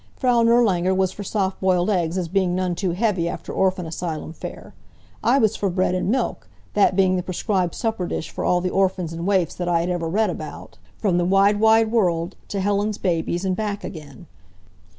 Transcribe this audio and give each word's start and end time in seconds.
Frau 0.15 0.41
Nirlanger 0.41 0.95
was 0.95 1.11
for 1.11 1.23
soft 1.23 1.61
boiled 1.61 1.87
eggs 1.87 2.17
as 2.17 2.27
being 2.27 2.55
none 2.55 2.73
too 2.73 2.89
heavy 2.93 3.29
after 3.29 3.53
orphan 3.53 3.85
asylum 3.85 4.33
fare; 4.33 4.73
I 5.23 5.37
was 5.37 5.55
for 5.55 5.69
bread 5.69 5.93
and 5.93 6.09
milk, 6.09 6.49
that 6.73 6.95
being 6.95 7.17
the 7.17 7.21
prescribed 7.21 7.75
supper 7.75 8.07
dish 8.07 8.31
for 8.31 8.43
all 8.43 8.61
the 8.61 8.71
orphans 8.71 9.13
and 9.13 9.27
waifs 9.27 9.53
that 9.53 9.67
I 9.67 9.81
had 9.81 9.91
ever 9.91 10.09
read 10.09 10.31
about, 10.31 10.79
from 10.97 11.19
"The 11.19 11.25
Wide, 11.25 11.59
Wide 11.59 11.91
World" 11.91 12.35
to 12.47 12.59
"Helen's 12.61 12.97
Babies," 12.97 13.45
and 13.45 13.55
back 13.55 13.83
again. 13.83 14.25